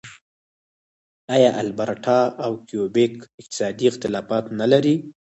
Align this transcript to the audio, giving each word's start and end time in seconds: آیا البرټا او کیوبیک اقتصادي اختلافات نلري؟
آیا 1.35 1.49
البرټا 1.61 2.19
او 2.45 2.51
کیوبیک 2.67 3.13
اقتصادي 3.39 3.85
اختلافات 3.91 4.45
نلري؟ 4.59 4.95